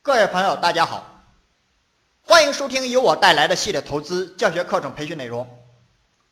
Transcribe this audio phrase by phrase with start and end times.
[0.00, 1.04] 各位朋友，大家好，
[2.22, 5.46] 欢迎收听由我带来的系列投资教学课程培训内容。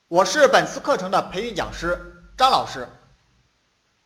[0.08, 1.99] 我是本次课程的培训讲师
[2.39, 2.89] 张老师。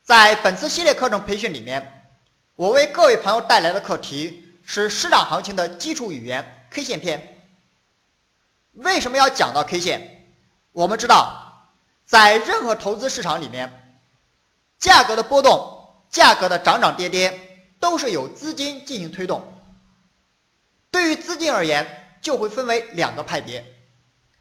[0.03, 2.11] 在本次系列课程培训里面，
[2.57, 7.45] 我为各位朋友带来的课题是市场行情的基础语言 K 线篇。
[8.73, 10.33] 为什么要讲到 K 线？
[10.73, 11.69] 我们知道，
[12.07, 13.71] 在任何投资市场里面，
[14.79, 17.50] 价格的波动、价格的涨涨跌跌，
[17.81, 19.43] 都是由资金进行推动。
[20.93, 23.65] 对于资金而言，就会分为两个派别，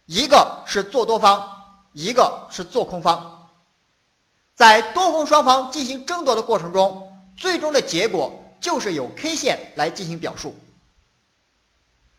[0.06, 1.50] 一个是做多方，
[1.94, 3.50] 一个是做空方。
[4.56, 10.54] 在多空双方进行争夺的过程中，最终的结果就是由 K 线来进行表述。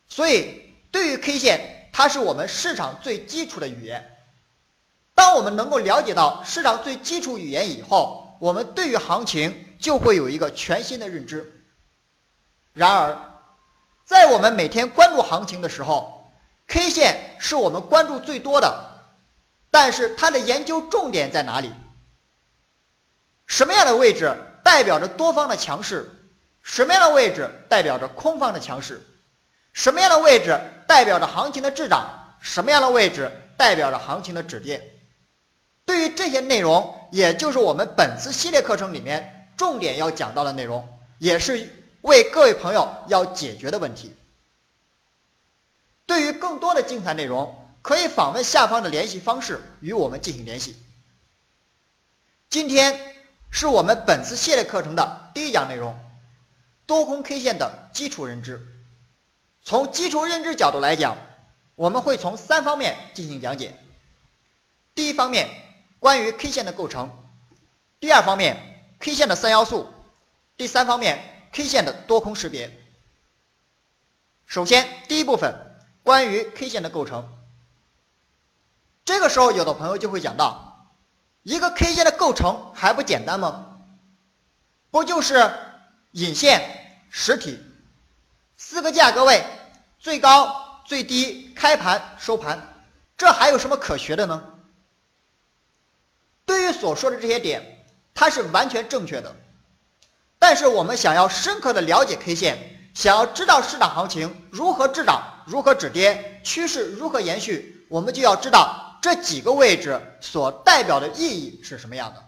[0.08, 4.16] 所以，对于 K 线，它是我们市场最基础的语言。
[5.14, 11.68] 当我们能够了解到市场最基础语言以后，我们对于行情就会有一个全新的认知。
[12.72, 13.16] 然而，
[14.06, 16.32] 在我们每天关注行情的时候
[16.66, 18.90] ，K 线是我们关注最多的，
[19.70, 21.70] 但是它的研究重点在哪里？
[23.46, 24.34] 什么样的位置
[24.64, 26.10] 代表着多方的强势？
[26.62, 29.06] 什么样的位置代表着空方的强势？
[29.72, 32.36] 什么样的位置代表着行情的滞涨？
[32.40, 34.98] 什么样的位置代表着行情的止跌？
[35.84, 40.86] 对于这些内容，也就是我们本次系列课程里面重点要讲到的内容，
[41.18, 41.76] 也是。
[42.02, 44.16] 为各位朋友要解决的问题。
[46.06, 50.76] 对于更多的精彩内容，可以访问下方的联系方式与我们进行联系。
[52.48, 52.98] 今天
[53.50, 55.94] 是我们本次系列课程的第一讲内容：
[56.86, 58.58] 多空 K 线的基础认知。
[59.62, 61.18] 从基础认知角度来讲，
[61.74, 63.76] 我们会从三方面进行讲解。
[64.94, 65.50] 第一方面，
[66.00, 67.08] 关于 K 线的构成；
[68.00, 68.56] 第二方面
[68.98, 69.86] ，K 线的三要素；
[70.56, 71.26] 第三方面。
[71.52, 72.70] K 线的多空识别。
[74.46, 75.52] 首先，第一部分
[76.04, 77.28] 关于 K 线的构成。
[79.04, 80.94] 这个时候，有的朋友就会讲到，
[81.42, 83.80] 一个 K 线的构成还不简单吗？
[84.92, 85.50] 不就是
[86.12, 87.58] 引线、实体、
[88.56, 89.44] 四个价格位、
[89.98, 92.62] 最高、最低、开盘、收盘，
[93.16, 94.49] 这还有什么可学的呢？
[96.50, 97.62] 对于所说的这些点，
[98.12, 99.32] 它是完全正确的。
[100.36, 112.24] 但是我们想要深刻的了解 K 线，想要知道市场行情如何滞涨、如何止跌、趋势如何延续，我们就要知道这几个位置所代表的意义是什么样的。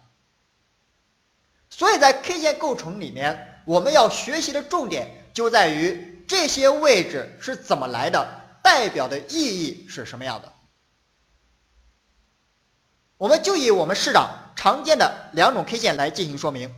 [1.68, 8.24] 所以在 K 线构成里面，我们要学习的重点就在于这些位置是怎么来的，
[8.62, 10.51] 代表的意义是什么样的。
[13.22, 16.74] 我们就以我们市场常见的两种 K 线来进行说明。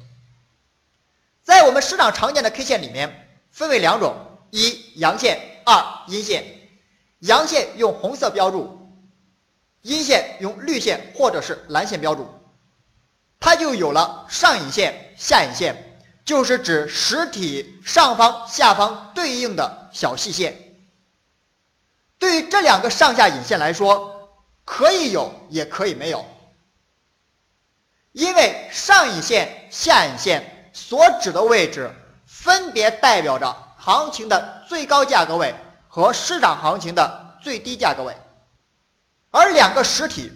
[1.42, 4.14] 在我们市场常见的 K 线里面，分为两种：
[4.50, 6.44] 一阳线，二阴线。
[7.20, 8.78] 阳线用红色标注，
[9.80, 12.28] 阴线用绿线或者是蓝线标注，
[13.40, 20.54] 它就有了上影线、下影线，就是指实体上方、下方对应的小细线。
[22.18, 24.30] 对于这两个上下影线来说，
[24.66, 26.22] 可以有，也可以没有，
[28.14, 30.50] 因为上影线、下影线。
[30.76, 31.88] 所指的位置
[32.26, 35.54] 分别代表着行情的最高价格位
[35.86, 38.16] 和市场行情的最低价格位，
[39.30, 40.32] 而两个实体，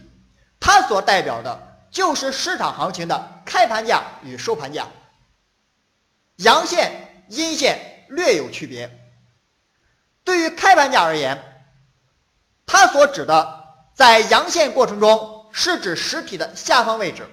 [0.60, 4.86] 它所代表的就是市场行情的开盘价与收盘价。
[6.36, 8.88] 阳线、阴线略有区别。
[10.22, 11.66] 对于开盘价而言，
[12.64, 17.28] 它所指的在阳线过程中是指实体的下方位置，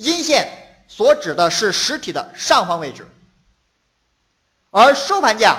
[0.00, 0.56] 阴线。
[0.92, 3.06] 所指的是实体的上方位置，
[4.70, 5.56] 而收盘价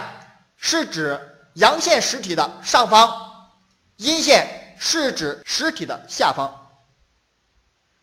[0.58, 1.18] 是指
[1.54, 3.50] 阳线实体的上方，
[3.96, 6.54] 阴线是指实体的下方。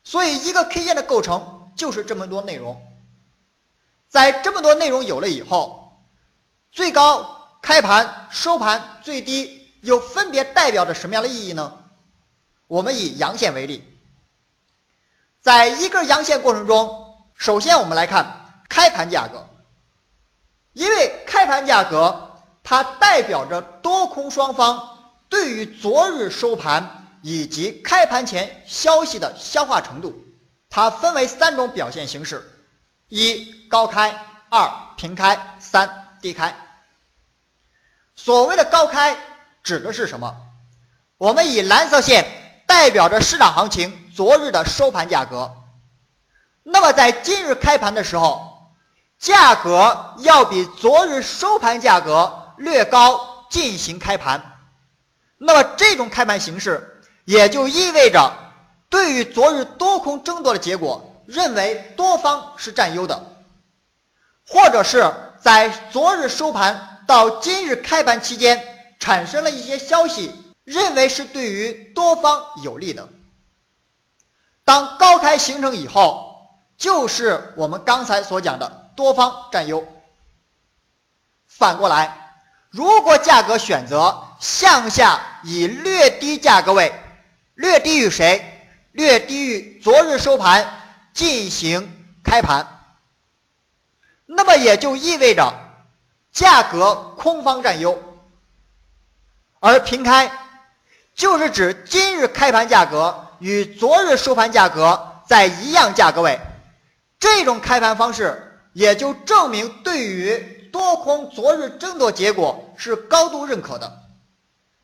[0.02, 2.80] 所以，一个 K 线的构成就是这么多内容。
[4.08, 6.02] 在这么多内容有了以后，
[6.72, 11.84] 最高、开盘、收盘、最低又分别代表着什么样的意义呢？
[12.66, 13.84] 我们以阳线为例，
[15.48, 17.16] 在一根阳线过程中。
[17.34, 19.48] 首先，我们来看开盘价格，
[20.74, 30.22] 因为开盘价格它代表着多空双方对于昨日收盘以及开盘前消息的消化程度，
[30.68, 32.46] 它分为三种表现形式：
[33.08, 34.14] 一高开，
[34.50, 36.54] 二平开，三低开。
[38.16, 39.16] 所谓的高开
[39.62, 40.36] 指的是什么？
[41.16, 45.48] 我们以蓝色线代表着市场行情昨日的收盘价格。
[46.64, 48.74] 那么在今日开盘的时候，
[49.16, 54.42] 价格要比昨日收盘价格略高进行开盘，
[55.38, 58.32] 那么这种开盘形式也就意味着，
[58.90, 63.24] 对于昨日多空争夺的结果，认为多方是占优的，
[64.48, 65.08] 或者是
[65.40, 68.60] 在昨日收盘到今日开盘期间
[68.98, 70.34] 产生了一些消息，
[70.64, 73.08] 认为是对于多方有利的。
[74.68, 78.92] 当高开形成以后，就是我们刚才所讲的。
[78.94, 79.86] 多方占优。
[81.46, 82.34] 反过来，
[82.68, 86.92] 如果价格选择向下以略低价格位，
[87.54, 88.68] 略低于谁？
[88.92, 90.68] 略低于昨日收盘
[91.14, 91.90] 进行
[92.22, 92.66] 开盘，
[94.26, 95.50] 那么也就意味着
[96.30, 97.98] 价格空方占优。
[99.60, 100.30] 而平开
[101.14, 106.38] 就是指今日开盘价格与昨日收盘价格在一样价格位，
[107.18, 108.44] 这种开盘方式。
[108.74, 113.92] 也就证明，对于多空昨日争夺结果是高度认可的。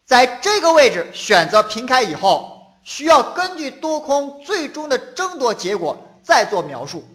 [0.04, 7.06] 在这个位置选择平开以后，需要根据多空最终的争夺结果再做描述。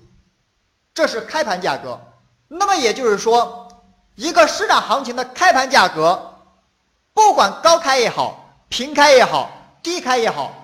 [0.94, 2.00] 这是开盘价格。
[2.48, 3.68] 那么也就是说，
[4.16, 6.36] 一个市场行情的开盘价格，
[7.14, 9.50] 不管高开也好，平开也好，
[9.84, 10.59] 低开也好，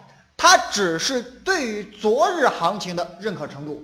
[0.48, 3.84] 它只是对于昨日行情的认可程度。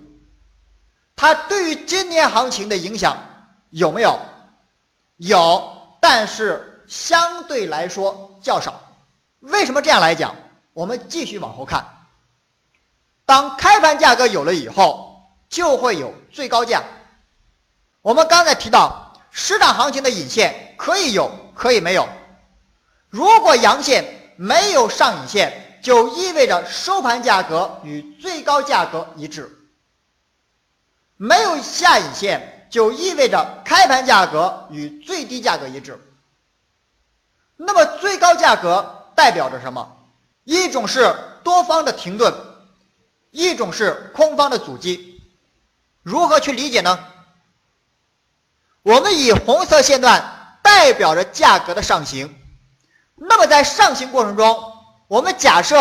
[1.16, 3.18] 它对于今年行情的影响
[3.72, 4.20] 有没有？
[5.18, 8.80] 有，但是相对来说较少。
[9.40, 10.36] 为什么这样来讲？
[10.74, 11.84] 我们继续往后看。
[13.26, 15.20] 当开盘价格有了以后，
[15.50, 16.84] 就会有最高价。
[18.04, 22.08] 我们刚才提到，市场行情的引线可以有，可以没有。
[23.10, 24.06] 如果阳线
[24.36, 29.50] 没有上影线，就意味着收盘价格与最高价格一致。
[31.18, 36.00] 没有下影线，就意味着开盘价格与最低价格一致。
[37.58, 39.98] 那么最高价格代表着什么？
[40.44, 41.14] 一种是
[41.44, 42.34] 多方的停顿，
[43.30, 45.22] 一种是空方的阻击。
[46.02, 46.98] 如何去理解呢？
[48.82, 52.36] 我们以红色线段代表着价格的上行。
[53.16, 54.71] 那么在上行过程中，
[55.12, 55.78] 我们假设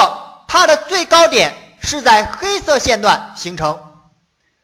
[0.48, 3.80] 它的最高点是在黑色线段形成。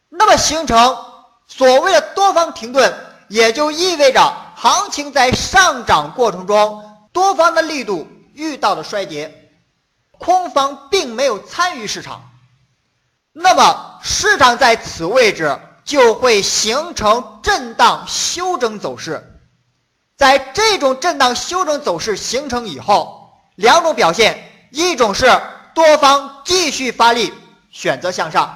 [0.09, 0.99] 那么形成
[1.47, 2.93] 所谓的多方停顿，
[3.29, 4.21] 也就意味着
[4.57, 6.83] 行情在上涨过程中，
[7.13, 9.53] 多方的力度遇到了衰竭，
[10.19, 12.29] 空方并没有参与市场。
[13.33, 19.41] 那么市场在此位置就会形成震荡修整走势。
[20.17, 25.27] 在这种震荡修整走势形成以后，两种表现：一种是
[25.75, 27.33] 多方继续发力，
[27.71, 28.49] 选择向上；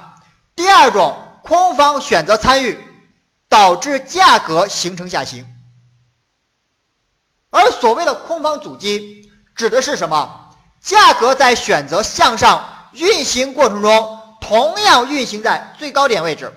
[0.55, 1.27] 第二种。
[1.43, 2.79] 空方选择参与，
[3.49, 5.45] 导致价格形成下行。
[7.49, 10.55] 而所谓的空方阻击，指的是什么？
[10.81, 16.53] 价格在选择向上运行过程中，同样运行在最高点位置。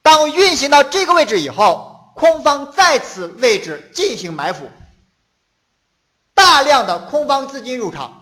[0.00, 4.70] 当运行到这个位置以后，空方在此位置进行埋伏，
[6.34, 8.21] 大量的空方资金入场，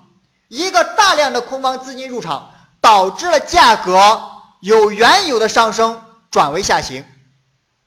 [0.50, 4.20] 一个大量的空方资金入场，导致了价格。
[4.60, 7.02] 由原有的上升转为下行，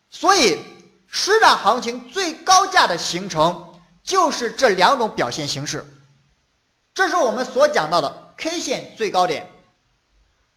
[0.09, 0.59] 所以
[1.05, 5.85] 市场行情最高价的形成就是这两种表现形式。
[6.95, 9.47] 这是我们所讲到的 K 线最高点。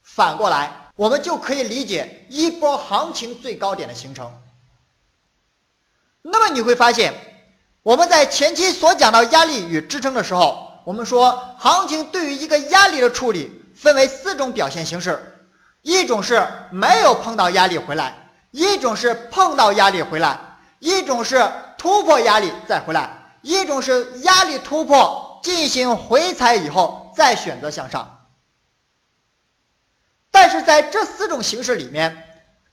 [0.03, 4.33] 反过来，我们就可以理解一波行情最高点的形成。
[6.23, 7.13] 那么你会发现，
[7.83, 15.21] 我们在前期所讲到压力与支撑的时候，我们说行情对于一个压力的处理分为四种表现形式。
[15.83, 20.39] 一种是没有碰到压力回来，一种是碰到压力回来，
[20.79, 21.45] 一种是
[21.77, 23.11] 突破压力再回来，
[23.43, 28.29] 一种是压力突破进行回踩以后再选择向上。
[30.31, 32.17] 但是在这四种形式里面，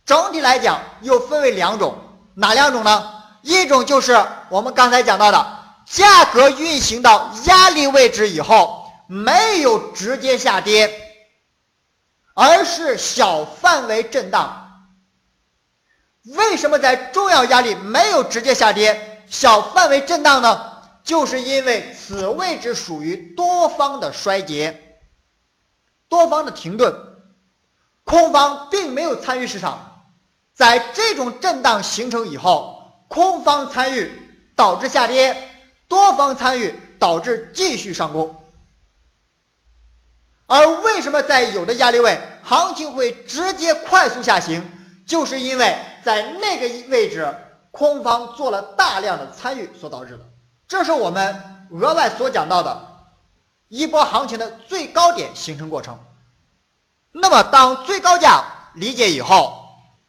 [0.05, 1.98] 整体来讲又分为两种，
[2.36, 3.12] 哪两种呢？
[3.41, 5.62] 一种就是我们刚才讲到的，
[5.94, 11.00] 价格运行到压力位置以后没有直接下跌。
[12.36, 14.60] 而是小范围震荡。
[16.24, 20.74] 为什么在重要压力没有直接下跌，小范围震荡呢？
[21.04, 24.98] 就是因为此位置属于多方的衰竭，
[26.10, 26.92] 多方的停顿，
[28.04, 30.08] 空方并没有参与市场。
[30.56, 34.12] 在这种震荡形成以后，空方参与
[34.56, 35.52] 导致下跌，
[35.94, 38.36] 多方参与导致继续上攻。
[40.48, 44.68] 而为什么在有的压力位行情会直接快速下行？
[45.06, 47.32] 就是因为在那个位置
[47.70, 50.26] 空方做了大量的参与所导致的。
[50.68, 52.88] 这是我们额外所讲到的
[53.68, 56.00] 一波行情的最高点形成过程。
[57.12, 59.64] 那么，当最高价理解以后，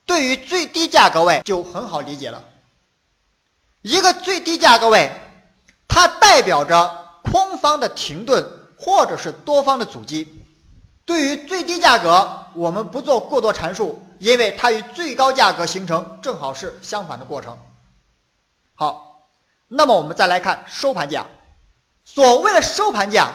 [0.06, 2.42] 对于最低价格位就很好理解了。
[3.82, 5.12] 一个最低价格位，
[5.88, 8.44] 它代表着空方的停顿
[8.76, 10.42] 或者是多方的阻击。
[11.04, 17.58] 对于最低价格，我们不做过多阐述，因为它与最高价格形成正好是相反的过程。
[18.74, 19.28] 好，
[19.68, 21.26] 那么我们再来看收盘价。
[22.04, 23.32] 所谓的收盘价，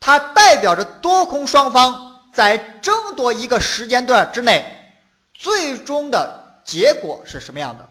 [0.00, 4.94] 它代表着多空双方在争夺一个时间段之内，
[5.34, 7.88] 最终的结果是什么样的？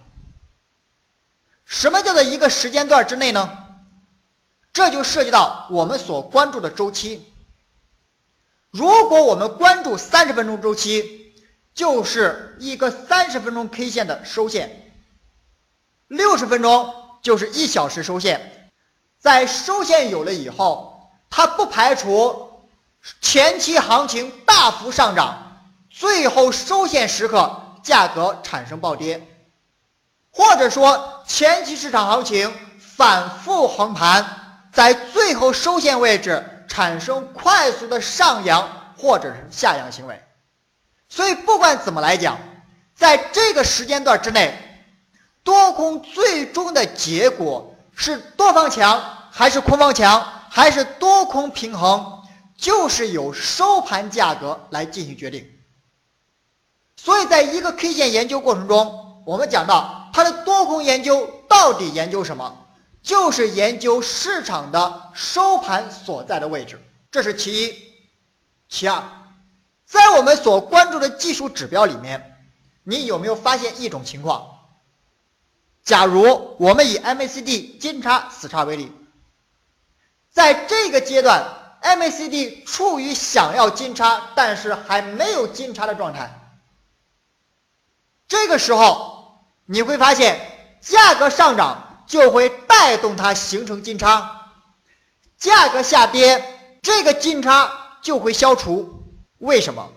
[1.65, 3.57] 什么叫做一个时间段之内呢？
[4.71, 7.33] 这就涉及到我们所关注的周期。
[8.71, 11.33] 如果我们关注三十分钟周期，
[11.73, 14.67] 就是一个三十分钟 K 线的收线；
[16.07, 18.71] 六十分钟就是一小时收线。
[19.17, 22.67] 在收线有了以后，它不排除
[23.21, 29.25] 前期行情大幅上涨，最后收线时刻价格产生暴跌，
[30.35, 34.23] 或者说前期市场行情反复横盘，
[34.71, 36.51] 在最后收线位置。
[36.67, 40.21] 产生快速的上扬或者是下扬行为，
[41.07, 42.37] 所以不管怎么来讲，
[42.95, 44.57] 在这个时间段之内，
[45.43, 49.01] 多空最终的结果是多方强
[49.31, 52.23] 还是空方强，还是多空平衡，
[52.57, 55.47] 就是由收盘价格来进行决定。
[56.97, 62.65] 所以，在一个 K 线研究过程中，我们讲到它的多空研究到底研究什么？
[63.03, 66.81] 就是研究市场的收盘所在的位置，
[67.11, 67.73] 这是其一。
[68.69, 69.03] 其二，
[69.85, 72.47] 在我们所关注的技术指标里面，
[72.85, 74.57] 你有没有发现一种情况？
[75.83, 78.89] 假如我们以 MACD 金叉死叉为例，
[80.31, 81.45] 在这个阶段
[81.81, 86.55] ，MACD 处于想要金叉，但是还没有金叉的状态。
[88.29, 89.14] 这个时候，
[89.65, 90.39] 你会发现
[90.81, 91.81] 价格上涨。
[92.07, 94.51] 就会带动它形成金叉，
[95.39, 99.03] 价格下跌，这个金叉就会消除。
[99.39, 99.91] 为什么？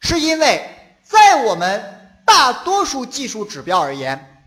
[0.00, 4.44] 是因为在我们大多数技术指标而言，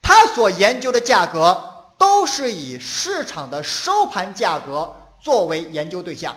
[0.00, 6.34] 它所研究的价格都是以市场的收盘价格作为研究对象。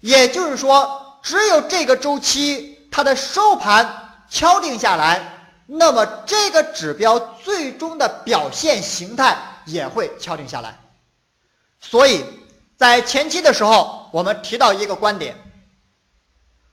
[0.00, 5.34] 也就是说，只有这个周期它的收盘敲定下来。
[5.66, 10.78] 那么这个指标最终的表现形态也会敲定下来，
[11.80, 12.24] 所以
[12.76, 15.36] 在前期的时候，我们提到一个观点：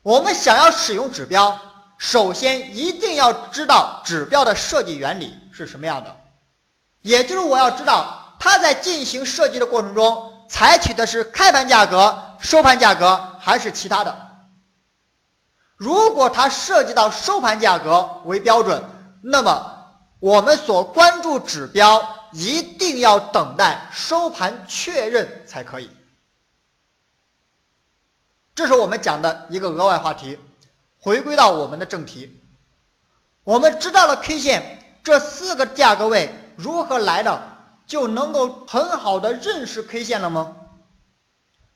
[0.04, 1.60] 我们想要使用指标，
[1.98, 6.16] 首先一定要知道指标的设计原理是什么样的，
[7.02, 14.30] 也就是我要知道它在进行设计的过程中，采取的是开盘价格、收盘价格还是其他的。
[15.84, 18.82] 如果它涉及到收盘价格为标准，
[19.22, 19.52] 那么
[20.22, 25.90] 我们所关注指标一定要等待收盘确认才可以。
[28.56, 30.40] 这是我们讲的一个额外话题。
[31.00, 32.42] 回归到我们的正题，
[33.44, 37.44] 我们知道了 K 线这四个价格位如何来的，
[37.86, 40.56] 就能够很好的认识 K 线了吗？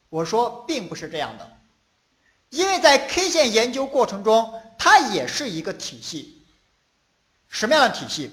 [0.07, 1.56] 我说并不是这样的。
[2.49, 6.45] 因为在 K 线研究过程中，它也是一个体系。
[7.49, 8.31] 什么样的体系？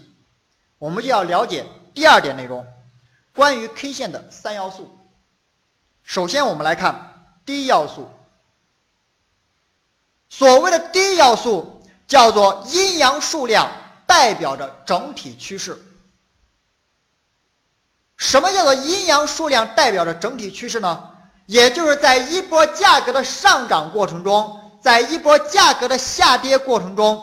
[0.78, 2.66] 我们就要了解第二点内容，
[3.34, 4.98] 关于 K 线的三要素。
[6.02, 8.10] 首先，我们来看第一要素。
[10.28, 13.70] 所谓的第一要素叫做阴阳数量，
[14.06, 15.80] 代表着整体趋势。
[18.16, 21.13] 什么叫做阴阳数量代表着整体趋势呢？
[21.46, 27.22] 也就是在一波价格的上涨过程中，在一波价格的下跌过程中，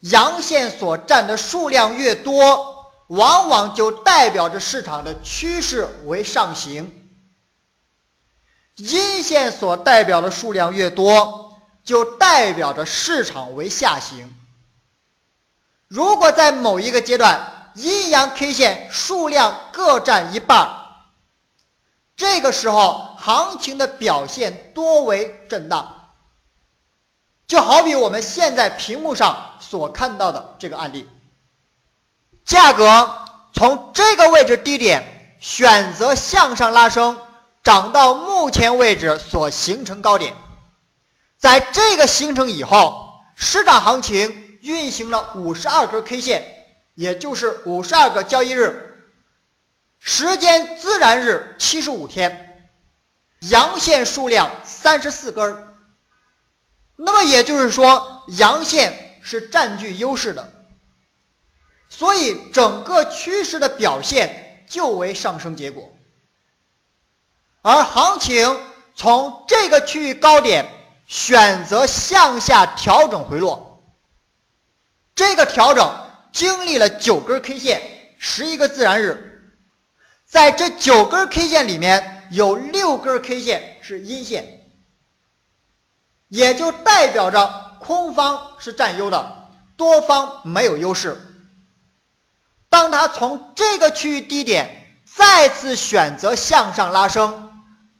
[0.00, 6.84] 阳线所占的数量越多，往往就代表着市场的趋势为上行；
[8.76, 14.34] 阴线所代表的数量越多，就代表着市场为下行。
[15.88, 20.83] 如果在某一个阶段，阴阳 K 线数量各占一半。
[22.16, 26.12] 这个时候，行情的表现多为震荡，
[27.46, 31.08] 就好比我们现在屏幕上所看到的这个案例，
[32.44, 33.10] 价格
[33.52, 37.18] 从这个位置低点选择向上拉升，
[37.62, 40.34] 涨到目前位置所形成高点，
[41.36, 46.44] 在这个形成以后，市场行情运行了五十二根 K 线，
[46.94, 48.93] 也就是五十二个交易日，
[50.06, 52.68] 时间自然日七十五天，
[53.40, 55.66] 阳线数量三十四根
[56.94, 60.52] 那么也就是说，阳线是占据优势的，
[61.88, 65.90] 所以整个趋势的表现就为上升结果，
[67.62, 68.60] 而行情
[68.94, 70.68] 从这个区域高点
[71.06, 73.82] 选择向下调整回落，
[75.14, 75.90] 这个调整
[76.30, 77.80] 经历了九根 K 线，
[78.18, 79.33] 十一个自然日，
[80.34, 84.66] 在这九根 K 线里面有六根 K 线是阴线。
[86.26, 91.16] 也就代表着空方是占优的，多方没有优势。
[92.68, 97.52] 当它从这个区域低点再次选择向上拉升，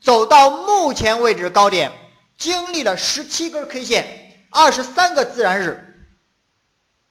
[0.03, 1.93] 走到目前位置高点，
[2.37, 6.05] 经历了十七根 K 线，二十三个自然日，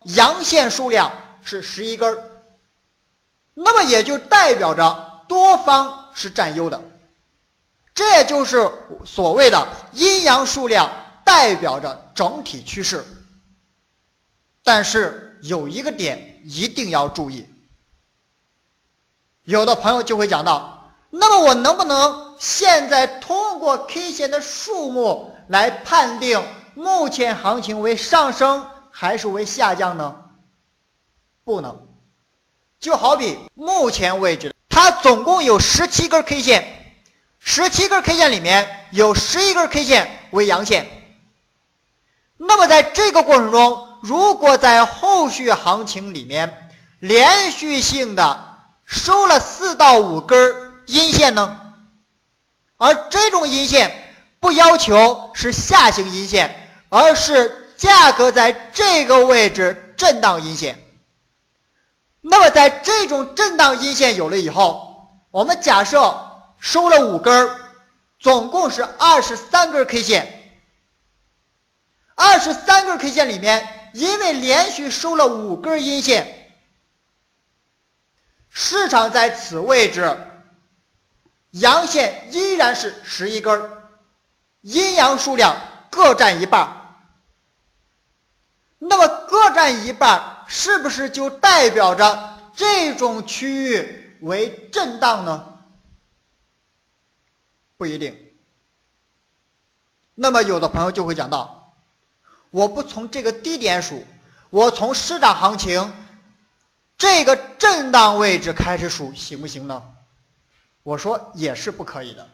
[0.04, 1.10] 阳线数量
[1.42, 2.14] 是十一根，
[3.54, 6.82] 那么也就代表着多方是占优的，
[7.94, 8.70] 这就是
[9.06, 10.90] 所谓的阴阳数量。
[11.26, 13.02] 代表着整体趋势，
[14.62, 17.48] 但是有一个点一定要注意。
[19.44, 26.44] 有的朋友就会讲到，那么我能不能现在通过 K 线的数目来判定
[26.76, 30.26] 目前行情为上升还是为下降呢？
[31.46, 31.88] 不能。
[32.82, 36.96] 就好比目前为止，它总共有十七根 K 线，
[37.38, 40.88] 十七根 K 线里面有十一根 K 线为阳线。
[42.38, 51.60] 那么在这个过程中，如果在后续行情里面连续性的收了四到五根阴线呢？
[52.78, 60.80] 而这种阴线不要求是下行阴线，而是价格在这个位置震荡阴线。
[62.26, 67.52] 那么在这种震荡阴线有了以后，我们假设收了五根
[68.18, 70.40] 总共是二十三根 K 线。
[72.16, 76.56] 二十三根 K 线里面，因为连续收了五根阴线，
[78.50, 80.18] 市场在此位置，
[81.50, 83.70] 阳线依然是十一根，
[84.62, 85.58] 阴阳数量
[85.90, 87.02] 各占一半。
[88.80, 95.58] 那么各占一半，是不是就代表着这种区域为震荡呢？
[97.76, 98.16] 不一定。
[100.14, 101.74] 那么有的朋友就会讲到。
[102.52, 104.06] 我不从这个低点数，
[104.52, 105.92] 我从市场行情
[107.00, 109.84] 这个震荡位置开始数，行不行呢？
[110.84, 112.30] 我说也是不可以的，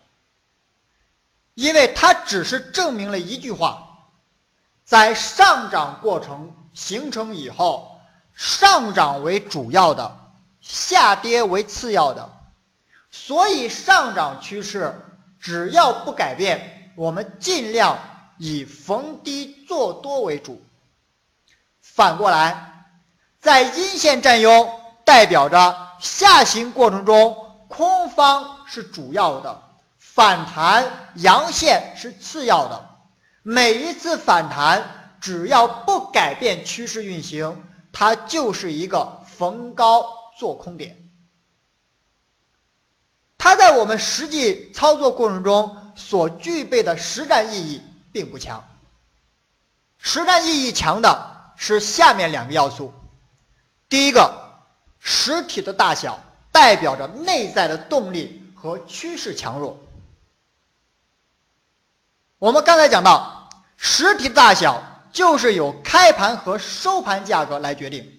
[1.53, 4.09] 因为它只是证明了一句话：
[4.83, 7.88] 在上涨过程形成以后，
[8.39, 10.17] 上涨为主要的，
[10.61, 12.29] 下跌为次要的，
[13.11, 14.95] 所以上涨趋势
[15.41, 17.99] 只要不改变，我们尽量。
[18.41, 20.61] 以逢低做多为主。
[21.81, 22.85] 反过来，
[23.41, 24.69] 在阴线占优，
[25.03, 27.35] 代表着下行过程中
[27.67, 29.61] 空方是主要的，
[29.97, 32.89] 反弹阳线是次要的。
[33.43, 34.81] 每一次反弹，
[35.19, 40.05] 只要不改变趋势运行，它就是一个逢高
[40.37, 41.09] 做空点。
[43.37, 47.81] 它在我们实际操作过程中所具备的实战意义。
[48.11, 48.67] 并不强，
[49.99, 52.91] 实战意义强的是下面两个要素。
[53.87, 54.33] 第一个，
[54.97, 56.19] 实体的大小
[56.51, 59.79] 代表着内在的动力和趋势强弱。
[62.39, 63.47] 我们刚才讲到，
[63.77, 68.15] 实体大小就是由开盘和收盘价格来决定。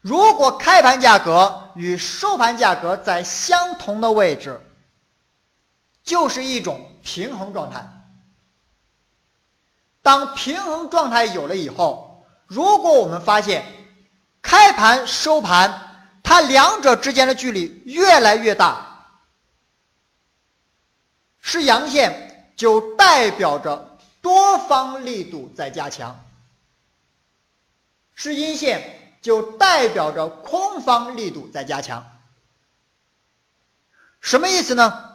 [0.00, 4.60] 如果开盘价格与收盘价格在相同的位置，
[6.02, 7.86] 就是一种平衡状态。
[10.02, 13.64] 当平衡状态有了以后，如果我们发现
[14.40, 18.86] 开盘收盘它两者之间的距离越来越大，
[21.40, 23.89] 是阳线就代表着
[24.20, 26.14] 多方力度在加强；
[28.14, 32.04] 是阴线就代表着空方力度在加强。
[34.20, 35.10] 什么意思呢？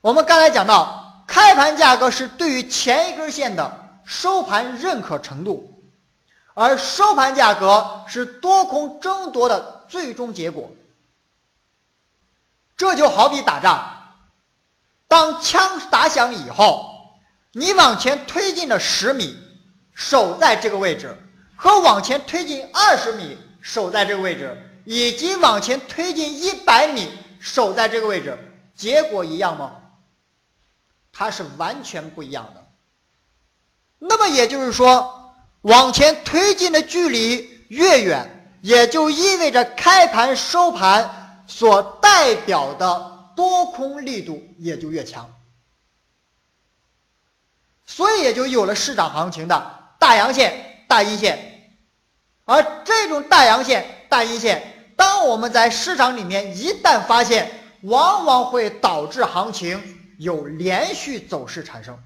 [0.00, 1.02] 我们刚才讲到。
[1.28, 5.82] 开盘价格是对于前一根线的收盘认可程度，
[6.54, 10.70] 而收盘价格是多空争夺的最终结果。
[12.76, 14.14] 这就好比打仗，
[15.08, 16.95] 当枪打响以后，
[17.58, 19.34] 你往前推进了十米，
[19.94, 21.16] 守在这个位置，
[21.56, 27.08] 和往前推进二十米守在这个位置，以及往前推进一百米
[27.40, 28.38] 守在这个位置，
[28.74, 29.72] 结果一样吗？
[31.10, 32.62] 它是完全不一样的。
[34.00, 45.26] 那么也就是说，往前推进的距离越远，也就意味着开盘收盘所代表的多空力度也就越强，
[47.86, 51.72] 所以也就有了市场行情的大阳线、大阴线。
[52.44, 57.50] 而这种大阳线、大阴线，当我们在市场里面一旦发现，
[57.82, 59.94] 往往会导致行情。
[60.18, 62.02] 有连续走势产生，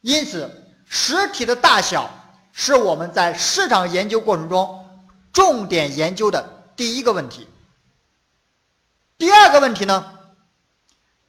[0.00, 2.08] 因此实体的大小
[2.50, 4.88] 是我们在市场研究过程中
[5.34, 7.46] 重点研究的第一个问题。
[9.18, 10.18] 第二个问题呢，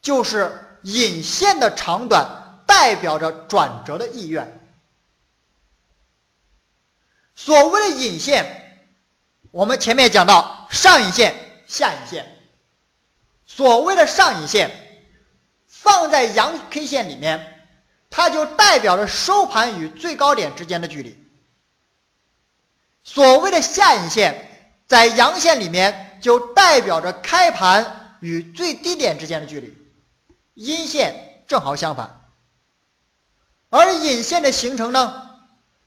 [0.02, 2.26] 就是引线的长短
[2.66, 4.60] 代表着转折的意愿。
[7.36, 8.46] 所谓的引线，
[9.52, 11.36] 我们前面讲到上影线、
[11.68, 12.38] 下影线。
[13.46, 14.82] 所谓的上影线。
[15.68, 17.68] 放在阳 K 线里面，
[18.10, 21.16] 它就代表着收盘与最高点之间的距离。
[23.04, 29.78] 所谓的下影线，在阳线里面就代表着开盘与最低点之间的距离。
[30.56, 32.25] 阴线正好相反。
[33.70, 35.30] 而引线的形成呢，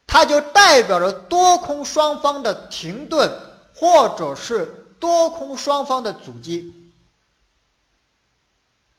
[0.06, 3.30] 它就代表着多空双方的停顿，
[3.74, 6.92] 或者是多空双方的阻击。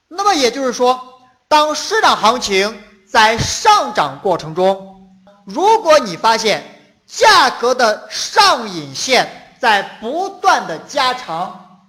[0.07, 5.07] 那么也就是说，当市场行情在上涨过程中，
[5.45, 6.63] 如果你发现
[7.05, 11.85] 价格的上影线在不断的加长，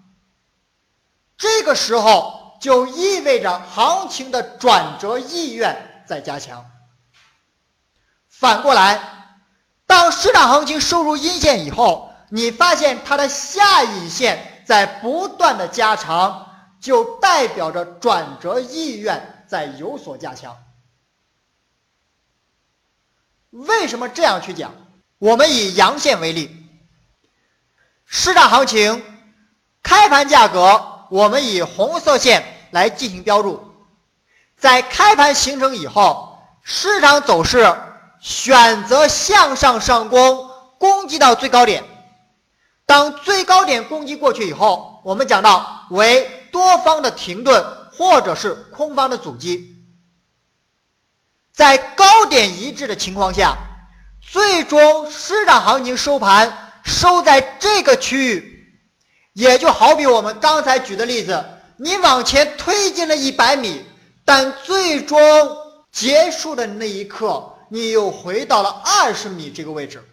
[1.38, 6.62] 这个时候就意味着行情的转折意愿在加强。
[8.40, 9.00] 反过来，
[9.86, 16.48] 当市场行情收入阴线以后，你发现它的下影线在不断的加长。
[16.80, 20.56] 就代表着转折意愿在有所加强。
[23.50, 24.72] 为什么这样去讲？
[25.18, 26.56] 我们以阳线为例，
[28.06, 29.04] 市场行情
[29.82, 33.62] 开盘价格，我们以红色线来进行标注。
[34.56, 37.58] 在开盘形成以后，市场走势
[38.20, 41.84] 选择向上上攻，攻击到最高点。
[42.86, 46.36] 当最高点攻击过去以后，我们讲到为。
[46.52, 49.76] 多方的停顿，或者是空方的阻击，
[51.54, 53.56] 在高点一致的情况下，
[54.20, 58.66] 最终市场行情收盘收在这个区域，
[59.32, 61.44] 也就好比我们刚才举的例子，
[61.76, 63.84] 你往前推进了一百米，
[64.24, 65.18] 但最终
[65.92, 70.06] 结束的那一刻，你又回到了二十米这个位置。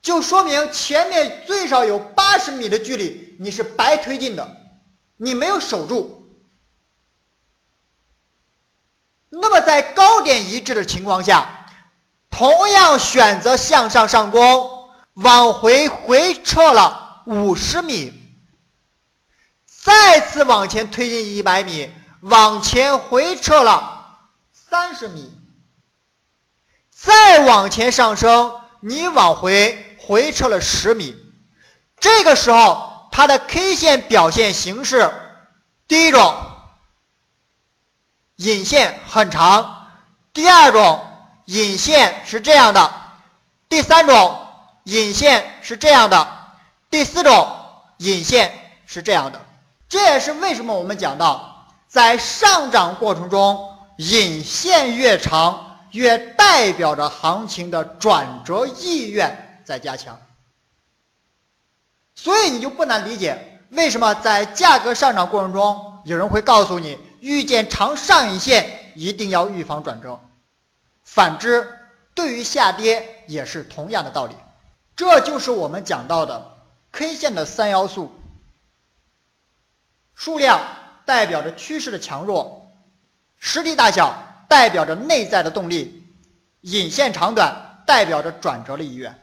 [0.00, 4.56] 就说明前面最少有八十米的距离你是白推进的，
[5.16, 6.22] 你没有守住。
[9.28, 11.66] 那么在高点一致的情况下，
[12.30, 18.12] 同样选择向上上攻，往回回撤了五十米，
[19.66, 25.30] 再次往前推进一百米，往前回撤了三十米，
[27.06, 29.82] 再往前上升，你往回。
[29.98, 31.16] 回撤了十米，
[31.98, 35.12] 这个时候它的 K 线表现形式，
[35.88, 36.32] 第一种
[38.36, 39.88] 引线很长，
[40.32, 41.04] 第二种
[41.46, 42.88] 引线是这样的，
[43.68, 44.38] 第三种
[44.84, 46.28] 引线是这样的，
[46.88, 47.52] 第四种
[47.96, 49.44] 引线是这样的。
[49.88, 55.65] 这也是为什么我们讲到，在上涨过程中，引线越长，
[56.02, 59.42] 也代表着行情的转折意愿。
[59.66, 60.16] 在加强，
[62.14, 70.20] 所以你就不难理解为什么在价格上涨过程中，有人会告诉你遇见长上影线一定要预防转折。
[71.02, 71.68] 反之，
[72.14, 74.36] 对于下跌也是同样的道理。
[74.94, 76.58] 这就是我们讲到的
[76.92, 78.14] K 线的三要素：
[80.14, 80.60] 数量
[81.04, 82.70] 代表着趋势的强弱，
[83.36, 84.16] 实体大小
[84.48, 86.04] 代表着内在的动力，
[86.62, 89.22] 引线长短代表着转折的意愿。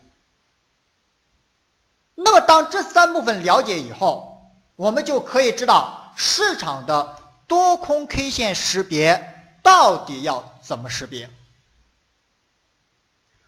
[2.16, 11.30] 那么，当这三部分了解以后，我们就可以知道市场的多空 K 线识别到底要怎么识别。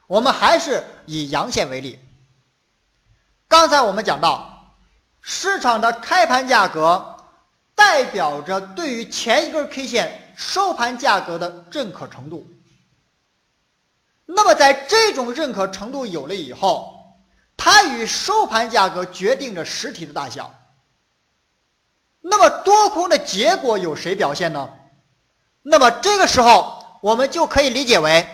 [0.08, 2.00] 我们还是以阳线为例。
[3.48, 4.76] 刚才我们讲到，
[5.22, 7.18] 市场的开盘价格
[7.76, 12.48] 代表着对于前一根 K 线收盘价格的认可程度。
[14.26, 17.16] 那么在这种认可程度有了以后，
[17.56, 20.54] 它与收盘价格决定着实体的大小。
[22.22, 24.68] 那么多空的结果有谁表现呢？
[25.62, 28.28] 那么这个时候我们就可以理解为，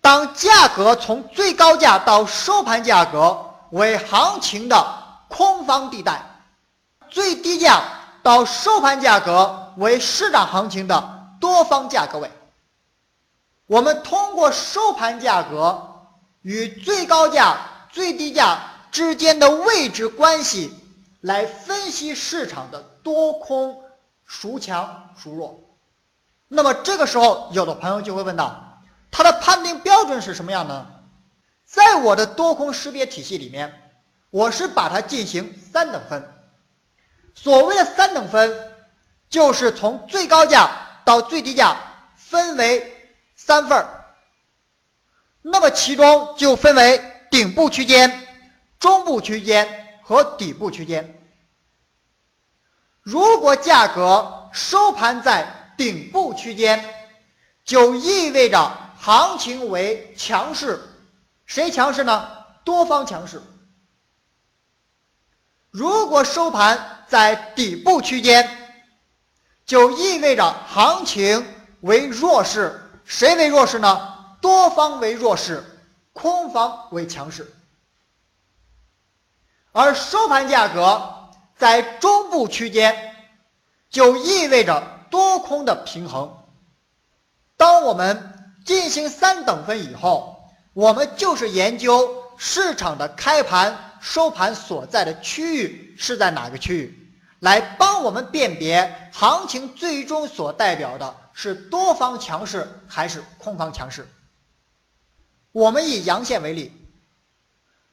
[0.00, 4.96] 当价格从最高价到收盘价格为行情的
[5.28, 6.20] 空方地带，
[7.08, 7.82] 最低价
[8.20, 12.30] 到收盘价格为市场行情的多方价格位。
[13.66, 15.96] 我们通过收盘价格
[16.42, 17.56] 与最高价、
[17.90, 18.58] 最低价
[18.92, 20.72] 之间的位置关系
[21.20, 23.82] 来分析市场的多空
[24.24, 25.60] 孰强孰弱。
[26.48, 30.86] 那么这个时候，有的朋友就会问到，它的判定标准是什么样呢？
[31.64, 33.92] 在我的多空识别体系里面，
[34.30, 36.28] 我是把它进行三等分。
[37.36, 38.72] 所谓的三等分，
[39.28, 40.68] 就是从最高价
[41.10, 41.76] 到最低价
[42.14, 42.96] 分为。
[43.34, 43.84] 三份，
[45.40, 48.28] 那么其中就分为顶部区间、
[48.78, 51.20] 中部区间和底部区间。
[53.00, 56.84] 如果价格收盘在顶部区间，
[57.64, 60.80] 就意味着行情为强势，
[61.46, 62.28] 谁强势呢？
[62.62, 63.42] 多方强势。
[65.70, 68.59] 如果收盘在底部区间，
[69.70, 71.46] 就意味着行情
[71.82, 72.90] 为弱势。
[73.04, 74.16] 谁为弱势呢？
[74.40, 75.62] 多方为弱势，
[76.12, 77.54] 空方为强势。
[79.70, 83.14] 而收盘价格在中部区间，
[83.88, 86.36] 就意味着多空的平衡。
[87.56, 97.09] 当我们进行三等分以后，我们就是研究市场的开盘、收盘所在的区域是在哪个区域，
[97.40, 101.16] 来帮我们辨别行情最终所代表的。
[101.32, 104.06] 是多方强势还是空方强势？
[105.52, 106.70] 我们以阳线为例，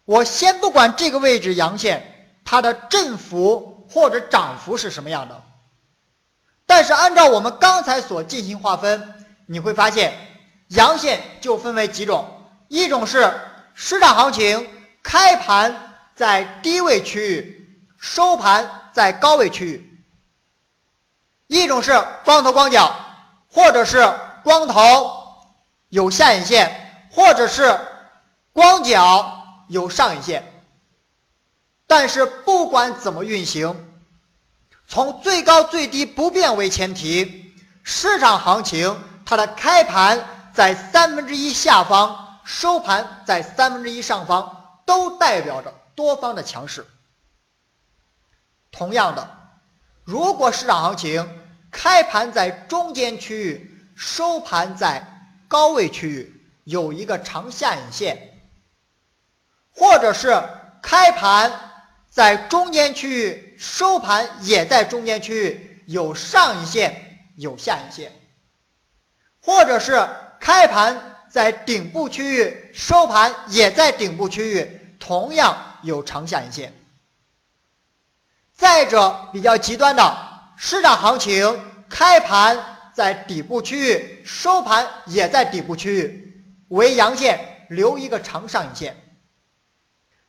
[0.05, 5.43] 我先不管这个位置阳线它的振幅或者涨幅是什么样的，
[6.65, 9.13] 但是按照我们刚才所进行划分，
[9.45, 10.13] 你会发现
[10.69, 12.27] 阳线就分为几种：
[12.67, 13.33] 一种是
[13.73, 14.67] 市场行情
[15.01, 19.79] 开盘在低位区域，收盘在高位区域；
[21.45, 21.93] 一种是
[22.25, 22.93] 光头光脚。
[23.49, 24.05] 或者是
[24.43, 25.09] 光头
[25.87, 27.79] 有下影线，或者是
[28.51, 30.43] 光脚有上影线。
[31.87, 33.73] 但是不管怎么运行，
[34.87, 46.85] 从最高最低不变为前提，市场行情它的开盘在三分之一下方，收盘在三分之一上方，都代表着多方的强势。
[48.71, 49.29] 同样的，
[50.03, 51.27] 如果市场行情，
[51.71, 55.05] 开盘在中间区域，收盘在
[55.47, 58.39] 高位区域，有一个长下影线，
[59.71, 60.41] 或者是
[60.81, 61.51] 开盘
[62.09, 68.11] 在中间区域，收盘也在中间区域，有上影线，有下影线，
[69.41, 70.07] 或者是
[70.39, 70.99] 开盘
[71.29, 76.73] 在顶部区域，收盘也在顶部区域，同样有长下影线。
[78.57, 80.17] 再者，比较极端的。
[80.57, 82.57] 市场行情开盘
[82.91, 88.97] 在底部区域，收盘也在底部区域，为阳线留一个长上影线。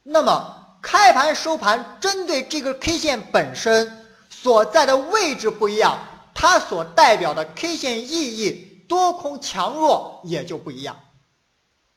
[0.03, 5.99] 那么开盘收盘针对这个 K 线本身所在的位置不一样，
[6.35, 10.95] 它所代表的 K 线意义多空强弱也就不一样。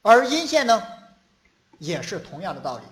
[0.01, 0.81] 而阴线呢，
[1.77, 2.83] 也是同样的道理。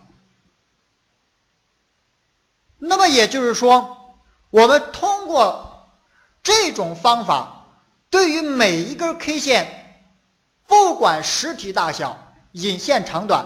[2.80, 3.96] 那么也就是说。
[4.52, 5.92] 我们通过
[6.42, 7.68] 这种方法，
[8.10, 10.10] 对于每一根 K 线，
[10.66, 12.18] 不管实体大小、
[12.54, 13.46] 引线长短，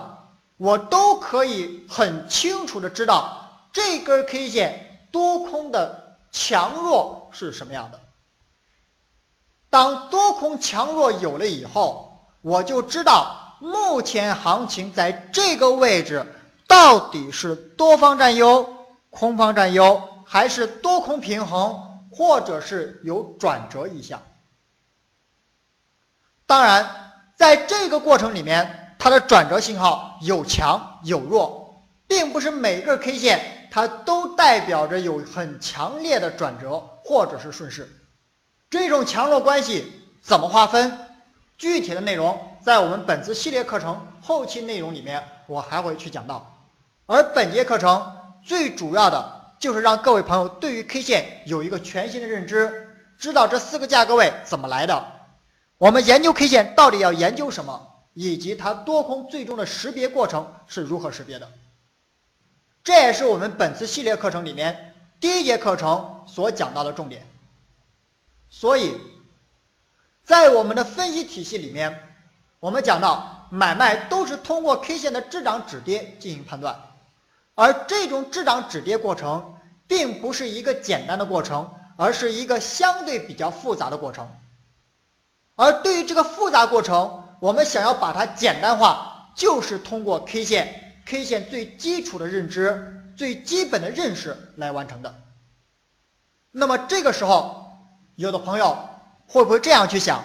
[0.55, 7.99] 我都可以很清楚的知道这根 K 线多空的强弱是什么样的。
[9.69, 16.25] 当多空强弱有了以后，我就知道目前行情在这个位置
[16.65, 18.82] 到底是多方占优、
[19.13, 20.09] 空方占优。
[20.25, 21.77] 还是多空平衡，
[22.09, 24.19] 或者是有转折意向。
[26.47, 26.89] 当然，
[27.35, 37.87] 在这个过程里面，它的转折信号有强有弱，并不是每个 K 线它都代表着有很强烈的转折或者是顺势。
[38.69, 39.91] 这种强弱关系
[40.23, 40.97] 怎么划分？
[41.57, 46.49] 具体的内容在我们本次系列课程后期内容里面，我还会去讲到。
[47.05, 49.41] 而本节课程最主要的。
[49.59, 55.07] 就是让各位朋友对于 K 线有一个全新的认知，知道这四个价格位怎么来的。
[55.77, 58.03] 我们研究 K 线到底要研究什么？
[58.13, 61.49] 以及它多空最终的识别过程是如何识别的。
[62.83, 67.25] 这也是我们本次系列课程里面第一节课程所讲到的重点。
[68.49, 68.97] 所以，
[70.25, 71.97] 在我们的分析体系里面，
[72.59, 76.77] 我们讲到买卖都是通过 K 线的滞涨止跌进行判断，
[77.55, 79.55] 而这种滞涨止跌过程
[79.87, 84.29] 并不是一个简单的过程，而是一个相对比较复杂的过程。
[85.55, 95.13] 而对于这个复杂过程，我们想要把它简单化，就是通过 K 线、K 线最基础的认知、最基本的认识来完成的。
[96.51, 97.61] 那么这个时候。
[98.15, 98.77] 有的朋友
[99.25, 100.23] 会不会这样去想？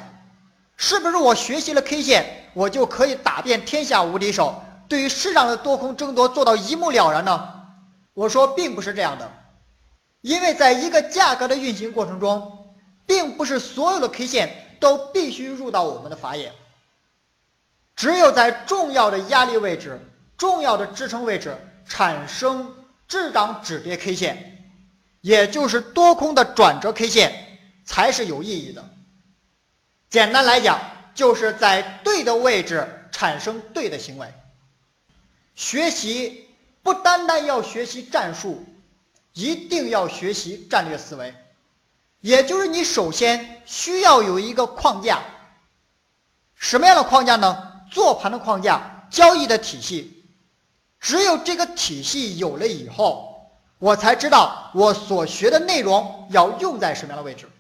[0.77, 7.55] 是不是我学习了 K 线，我就可以打遍天下无敌手，对于市场的多空争夺做到一目了然呢？
[8.15, 9.31] 我说并不是这样的，
[10.23, 12.75] 因为在一个价格的运行过程中，
[13.07, 16.53] 并不是所有的 K 线都必须入到我们的法眼，
[17.95, 20.01] 只有在重要的压力位置、
[20.37, 22.75] 重要的支撑位置产生
[23.07, 24.71] 滞涨止跌 K 线，
[25.21, 27.45] 也就是多空的转折 K 线。
[27.89, 28.85] 才是有意义的。
[30.11, 30.79] 简单来讲，
[31.15, 34.31] 就是在对的位置产生对的行为。
[35.59, 36.49] 学习
[36.85, 38.65] 不单单要学习战术，
[39.33, 41.35] 一定要学习战略思维。
[42.21, 45.21] 也就是你首先需要有一个框架。
[46.55, 47.73] 什么样的框架呢？
[47.91, 50.25] 做盘的框架，交易的体系。
[51.01, 57.51] 只有这个体系有了以后，我才知道我所学的内容要用在什么样的位置。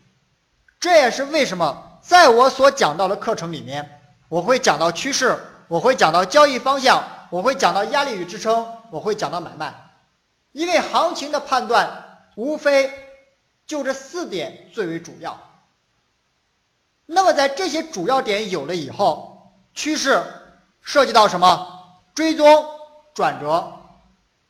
[0.78, 9.74] 这也是为什么在我所讲到的课程里面，我会讲到趋势，我会讲到交易方向，我会讲到压力与支撑，我会讲到买卖。
[10.52, 12.92] 因为行情的判断无非
[13.66, 15.38] 就这四点最为主要。
[17.06, 20.22] 那么在这些主要点有了以后，趋势
[20.80, 21.74] 涉及到什么？
[22.14, 22.66] 追踪
[23.14, 23.72] 转折，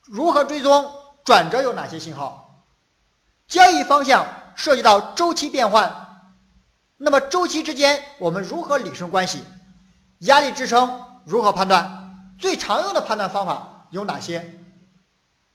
[0.02, 0.90] 如何追踪
[1.24, 1.60] 转折？
[1.62, 2.64] 有哪些信号？
[3.46, 6.06] 交易方向涉及到周期变换。
[6.96, 9.44] 那么周期之间我们如何理顺关系？
[10.20, 11.97] 压力支撑如何判断？
[12.38, 14.55] 最常用的判断方法有哪些？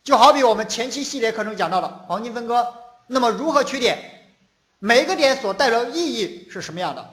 [0.04, 2.67] 就好比我们前期系列课程讲到的黄金分割，
[3.08, 3.98] 那么如何取点？
[4.80, 7.10] 每个点所代表的意义是什么样的？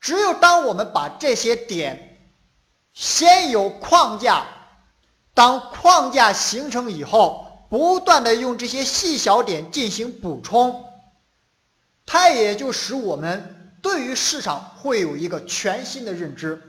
[0.00, 2.18] 只有当我们把这些点
[2.94, 4.46] 先有框架，
[5.34, 10.84] 当框架形成以后，不断的用这些细小点进行补充。
[12.06, 16.62] 它也就使我们对于市场会有一个全新的认知，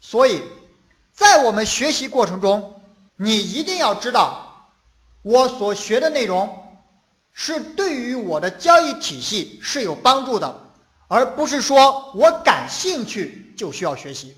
[0.00, 0.42] 所以，
[1.18, 2.80] 在我们学习过程中，
[3.16, 4.70] 你一定要知道，
[5.22, 6.48] 我所学的内容
[7.32, 10.60] 是对于我的交易体系是有帮助的，
[11.08, 14.36] 而不是说我感兴趣就需要学习。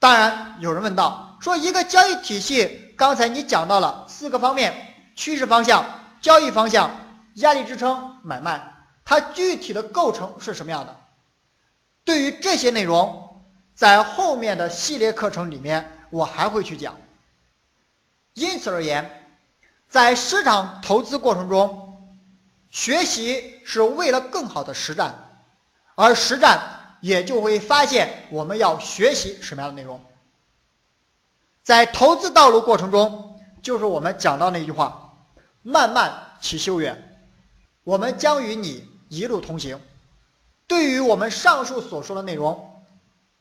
[0.00, 4.74] 当然，有人问到说，一个交易体系，刚才你讲到了四个方面：
[5.14, 5.84] 趋势方向、
[6.20, 6.90] 交易方向。
[7.34, 8.74] 压力支撑买卖，
[9.04, 10.96] 它具体的构成是什么样的？
[12.04, 13.23] 对于这些内容，
[13.74, 16.96] 在后面的系列课程里面，我还会去讲。
[18.34, 19.28] 因此而言，
[19.88, 22.18] 在市场投资过程中，
[22.70, 25.14] 学习是为了更好的实战，
[25.94, 26.60] 而实战
[27.00, 30.00] 也就会发现我们要学习什么样的内容。
[31.62, 35.16] 在投资道路过程中，就是我们讲到那句话
[35.62, 37.10] ：“慢慢其修远。”
[37.84, 39.80] 我们将与你一路同行。
[40.66, 42.73] 对于我们上述所说的内容，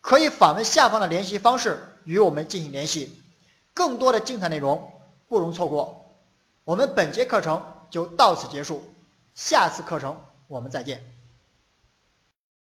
[0.04, 3.24] 可以访问下方的联系方式与我们进行联系。
[3.74, 4.92] 更多的精彩内容
[5.30, 6.20] 不容错过。
[6.66, 8.84] 我们本节课程就到此结束，
[9.34, 11.02] 下次课程我们再见。